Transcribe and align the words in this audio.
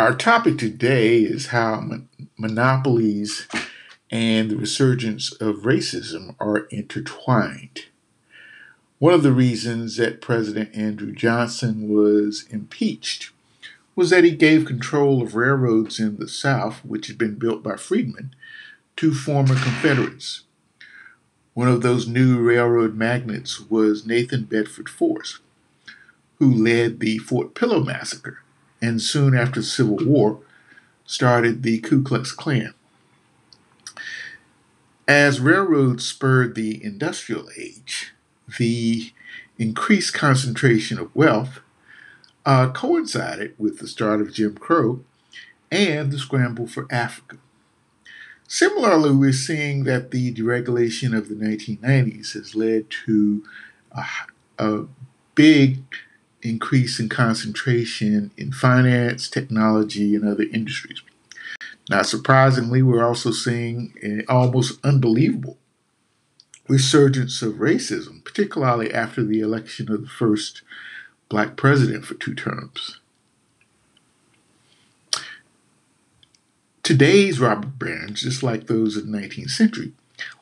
Our 0.00 0.14
topic 0.14 0.56
today 0.56 1.18
is 1.18 1.48
how 1.48 1.78
mon- 1.82 2.08
monopolies 2.38 3.46
and 4.10 4.50
the 4.50 4.56
resurgence 4.56 5.30
of 5.32 5.56
racism 5.56 6.36
are 6.40 6.60
intertwined. 6.70 7.80
One 8.98 9.12
of 9.12 9.22
the 9.22 9.34
reasons 9.34 9.98
that 9.98 10.22
President 10.22 10.74
Andrew 10.74 11.12
Johnson 11.12 11.90
was 11.90 12.46
impeached 12.48 13.30
was 13.94 14.08
that 14.08 14.24
he 14.24 14.30
gave 14.30 14.64
control 14.64 15.20
of 15.20 15.34
railroads 15.34 16.00
in 16.00 16.16
the 16.16 16.28
South, 16.28 16.82
which 16.82 17.08
had 17.08 17.18
been 17.18 17.34
built 17.34 17.62
by 17.62 17.76
freedmen, 17.76 18.34
to 18.96 19.12
former 19.12 19.54
Confederates. 19.54 20.44
One 21.52 21.68
of 21.68 21.82
those 21.82 22.08
new 22.08 22.38
railroad 22.38 22.96
magnates 22.96 23.60
was 23.68 24.06
Nathan 24.06 24.44
Bedford 24.44 24.88
Forrest, 24.88 25.40
who 26.36 26.50
led 26.50 27.00
the 27.00 27.18
Fort 27.18 27.54
Pillow 27.54 27.84
Massacre 27.84 28.39
and 28.80 29.00
soon 29.00 29.36
after 29.36 29.60
the 29.60 29.66
Civil 29.66 29.98
War 30.04 30.40
started 31.04 31.62
the 31.62 31.78
Ku 31.80 32.02
Klux 32.02 32.32
Klan. 32.32 32.74
As 35.08 35.40
railroads 35.40 36.06
spurred 36.06 36.54
the 36.54 36.82
industrial 36.84 37.48
age, 37.58 38.12
the 38.58 39.12
increased 39.58 40.14
concentration 40.14 40.98
of 40.98 41.14
wealth 41.14 41.60
uh, 42.46 42.70
coincided 42.70 43.54
with 43.58 43.78
the 43.78 43.88
start 43.88 44.20
of 44.20 44.32
Jim 44.32 44.54
Crow 44.54 45.04
and 45.70 46.10
the 46.10 46.18
scramble 46.18 46.66
for 46.66 46.86
Africa. 46.90 47.38
Similarly, 48.48 49.12
we're 49.12 49.32
seeing 49.32 49.84
that 49.84 50.10
the 50.10 50.32
deregulation 50.34 51.16
of 51.16 51.28
the 51.28 51.34
1990s 51.34 52.32
has 52.32 52.54
led 52.54 52.90
to 53.06 53.44
a, 53.92 54.04
a 54.58 54.86
big 55.34 55.82
increase 56.42 56.98
in 56.98 57.08
concentration 57.08 58.30
in 58.36 58.52
finance, 58.52 59.28
technology, 59.28 60.14
and 60.14 60.26
other 60.26 60.44
industries. 60.52 61.02
Not 61.88 62.06
surprisingly, 62.06 62.82
we're 62.82 63.04
also 63.04 63.30
seeing 63.30 63.94
an 64.02 64.24
almost 64.28 64.78
unbelievable 64.84 65.58
resurgence 66.68 67.42
of 67.42 67.54
racism, 67.54 68.24
particularly 68.24 68.94
after 68.94 69.24
the 69.24 69.40
election 69.40 69.90
of 69.90 70.02
the 70.02 70.08
first 70.08 70.62
black 71.28 71.56
president 71.56 72.04
for 72.04 72.14
two 72.14 72.34
terms. 72.34 73.00
Today's 76.82 77.40
robber 77.40 77.66
barons, 77.66 78.22
just 78.22 78.42
like 78.42 78.66
those 78.66 78.96
of 78.96 79.06
the 79.06 79.12
19th 79.12 79.50
century, 79.50 79.92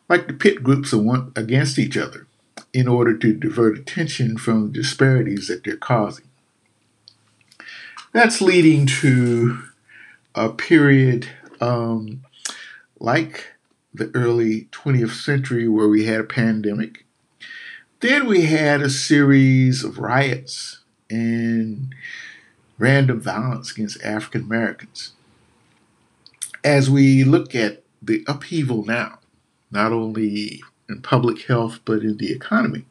like 0.09 0.29
to 0.29 0.35
pit 0.35 0.63
groups 0.63 0.93
against 0.93 1.79
each 1.79 1.97
other 1.97 2.28
in 2.73 2.87
order 2.87 3.17
to 3.17 3.33
divert 3.33 3.79
attention 3.79 4.37
from 4.37 4.67
the 4.67 4.73
disparities 4.73 5.49
that 5.49 5.65
they're 5.65 5.77
causing. 5.77 6.27
That's 8.13 8.41
leading 8.41 8.87
to 8.87 9.63
a 10.35 10.51
period 10.51 11.29
um, 11.61 12.25
like 12.99 13.53
the 13.93 14.11
early 14.15 14.69
20th 14.73 15.23
century 15.23 15.69
where 15.69 15.89
we 15.89 16.05
had 16.05 16.21
a 16.21 16.25
pandemic. 16.25 17.05
Then 18.01 18.27
we 18.27 18.43
had 18.43 18.81
a 18.81 18.91
series 18.91 19.83
of 19.83 19.99
riots 19.99 20.81
and 21.11 21.95
random 22.79 23.21
violence 23.21 23.73
against 23.73 24.03
African 24.03 24.43
Americans. 24.43 25.13
As 26.63 26.89
we 26.89 27.25
look 27.25 27.55
at 27.55 27.83
the 28.01 28.25
upheaval 28.29 28.85
now, 28.85 29.19
not 29.71 29.93
only 29.93 30.63
in 30.89 31.03
public 31.03 31.43
health 31.43 31.81
but 31.85 32.03
in 32.03 32.17
the 32.17 32.33
economy, 32.33 32.85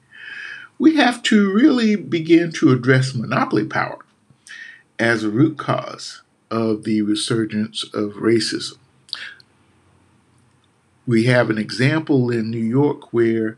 we 0.80 0.96
have 0.96 1.24
to 1.24 1.52
really 1.52 1.96
begin 1.96 2.52
to 2.54 2.72
address 2.72 3.14
monopoly 3.14 3.66
power 3.66 4.00
as 5.00 5.24
a 5.24 5.30
root 5.30 5.58
cause 5.58 6.22
of 6.50 6.84
the 6.84 7.02
resurgence 7.02 7.84
of 7.94 8.14
racism. 8.14 8.78
We 11.06 11.24
have 11.26 11.50
an 11.50 11.58
example 11.58 12.30
in 12.30 12.52
New 12.52 12.58
York 12.58 13.14
where 13.14 13.58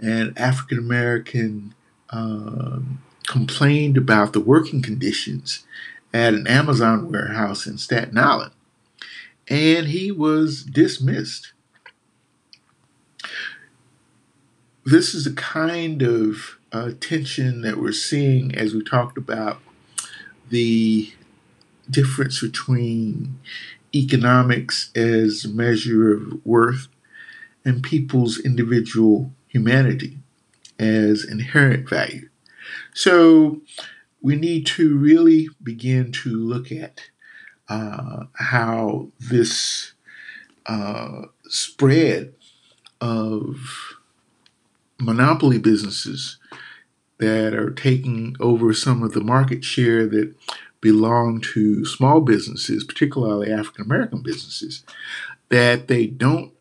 an 0.00 0.32
African 0.36 0.78
American 0.78 1.74
um, 2.10 3.02
complained 3.26 3.96
about 3.96 4.32
the 4.32 4.40
working 4.40 4.82
conditions 4.82 5.64
at 6.12 6.34
an 6.34 6.46
Amazon 6.46 7.10
warehouse 7.10 7.66
in 7.66 7.78
Staten 7.78 8.18
Island, 8.18 8.52
and 9.48 9.86
he 9.86 10.10
was 10.10 10.64
dismissed. 10.64 11.52
This 14.84 15.14
is 15.14 15.24
the 15.24 15.32
kind 15.32 16.00
of 16.00 16.58
uh, 16.72 16.92
tension 17.00 17.60
that 17.62 17.76
we're 17.76 17.92
seeing 17.92 18.54
as 18.54 18.72
we 18.72 18.82
talked 18.82 19.18
about 19.18 19.60
the 20.48 21.12
difference 21.90 22.40
between 22.40 23.38
economics 23.94 24.90
as 24.94 25.44
a 25.44 25.48
measure 25.48 26.14
of 26.14 26.46
worth 26.46 26.88
and 27.62 27.82
people's 27.82 28.38
individual 28.38 29.32
humanity 29.48 30.18
as 30.78 31.24
inherent 31.24 31.88
value. 31.88 32.30
So 32.94 33.60
we 34.22 34.34
need 34.36 34.64
to 34.68 34.96
really 34.96 35.48
begin 35.62 36.10
to 36.12 36.30
look 36.30 36.72
at 36.72 37.02
uh, 37.68 38.24
how 38.34 39.08
this 39.18 39.92
uh, 40.64 41.22
spread 41.48 42.32
of 43.00 43.99
monopoly 45.00 45.58
businesses 45.58 46.38
that 47.18 47.54
are 47.54 47.70
taking 47.70 48.36
over 48.40 48.72
some 48.72 49.02
of 49.02 49.12
the 49.12 49.20
market 49.20 49.64
share 49.64 50.06
that 50.06 50.34
belong 50.80 51.40
to 51.40 51.84
small 51.84 52.20
businesses, 52.20 52.84
particularly 52.84 53.52
African 53.52 53.84
American 53.84 54.22
businesses, 54.22 54.84
that 55.50 55.88
they 55.88 56.06
don't 56.06 56.52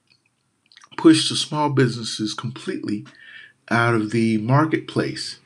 push 0.97 1.29
the 1.29 1.35
small 1.35 1.69
businesses 1.69 2.33
completely 2.33 3.05
out 3.69 3.93
of 3.93 4.11
the 4.11 4.37
marketplace 4.39 5.39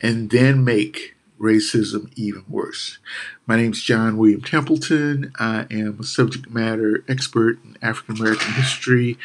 and 0.00 0.30
then 0.30 0.64
make 0.64 1.14
racism 1.38 2.10
even 2.16 2.44
worse. 2.48 2.98
My 3.46 3.56
name 3.56 3.72
is 3.72 3.82
John 3.82 4.16
William 4.16 4.40
Templeton. 4.40 5.32
I 5.38 5.66
am 5.70 5.98
a 6.00 6.04
subject 6.04 6.50
matter 6.50 7.04
expert 7.08 7.58
in 7.64 7.76
African 7.82 8.16
American 8.16 8.52
history. 8.54 9.18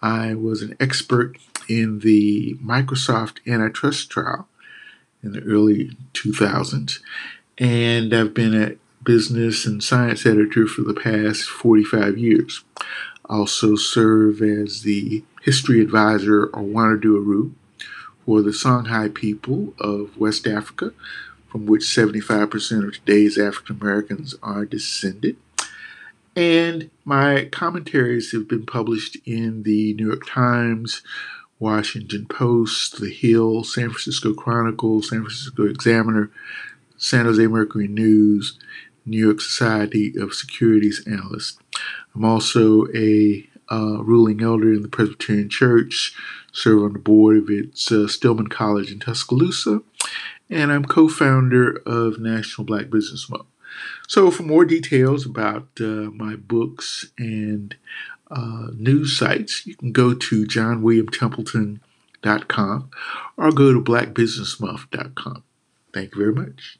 I 0.00 0.34
was 0.34 0.62
an 0.62 0.76
expert 0.78 1.38
in 1.68 2.00
the 2.00 2.54
Microsoft 2.62 3.38
antitrust 3.46 4.10
trial 4.10 4.48
in 5.22 5.32
the 5.32 5.42
early 5.42 5.96
2000s, 6.12 7.00
and 7.58 8.12
I've 8.12 8.34
been 8.34 8.60
a 8.60 8.76
business 9.04 9.66
and 9.66 9.82
science 9.82 10.26
editor 10.26 10.66
for 10.66 10.82
the 10.82 10.94
past 10.94 11.44
45 11.44 12.18
years. 12.18 12.64
Also 13.26 13.76
serve 13.76 14.42
as 14.42 14.82
the 14.82 15.24
history 15.42 15.80
advisor 15.80 16.46
or 16.46 16.62
Wanadu 16.62 17.16
Aru 17.16 17.54
for 18.24 18.42
the 18.42 18.50
Songhai 18.50 19.12
people 19.12 19.74
of 19.78 20.16
West 20.16 20.46
Africa, 20.46 20.92
from 21.48 21.66
which 21.66 21.82
75% 21.82 22.86
of 22.86 22.94
today's 22.94 23.38
African 23.38 23.78
Americans 23.80 24.34
are 24.42 24.64
descended. 24.64 25.36
And 26.36 26.90
my 27.04 27.48
commentaries 27.52 28.32
have 28.32 28.48
been 28.48 28.66
published 28.66 29.16
in 29.24 29.62
the 29.62 29.94
New 29.94 30.08
York 30.08 30.26
Times, 30.26 31.02
Washington 31.58 32.26
Post, 32.26 33.00
The 33.00 33.10
Hill, 33.10 33.64
San 33.64 33.90
Francisco 33.90 34.34
Chronicle, 34.34 35.02
San 35.02 35.20
Francisco 35.20 35.64
Examiner, 35.66 36.30
San 36.96 37.24
Jose 37.24 37.46
Mercury 37.46 37.88
News, 37.88 38.58
New 39.06 39.18
York 39.18 39.40
Society 39.40 40.14
of 40.18 40.34
Securities 40.34 41.02
Analysts. 41.06 41.58
I'm 42.14 42.24
also 42.24 42.86
a 42.94 43.48
uh, 43.70 44.02
ruling 44.02 44.42
elder 44.42 44.72
in 44.72 44.82
the 44.82 44.88
Presbyterian 44.88 45.48
Church, 45.48 46.14
serve 46.52 46.82
on 46.82 46.92
the 46.92 46.98
board 46.98 47.36
of 47.36 47.50
its 47.50 47.90
uh, 47.90 48.06
Stillman 48.06 48.48
College 48.48 48.90
in 48.90 49.00
Tuscaloosa, 49.00 49.82
and 50.50 50.70
I'm 50.70 50.84
co 50.84 51.08
founder 51.08 51.82
of 51.86 52.18
National 52.18 52.64
Black 52.64 52.90
Business 52.90 53.28
Month. 53.28 53.46
So, 54.06 54.30
for 54.30 54.42
more 54.44 54.64
details 54.64 55.26
about 55.26 55.68
uh, 55.80 56.10
my 56.12 56.36
books 56.36 57.10
and 57.18 57.74
uh, 58.34 58.66
news 58.74 59.16
sites, 59.16 59.64
you 59.66 59.76
can 59.76 59.92
go 59.92 60.12
to 60.12 60.44
johnwilliamtempleton.com 60.44 62.90
or 63.36 63.52
go 63.52 63.72
to 63.72 63.80
blackbusinessmonth.com. 63.80 65.44
Thank 65.92 66.14
you 66.14 66.20
very 66.20 66.34
much. 66.34 66.78